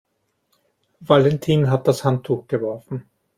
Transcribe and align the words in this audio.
Valentin 1.01 1.69
hat 1.69 1.87
das 1.87 2.03
Handtuch 2.03 2.47
geworfen. 2.47 3.05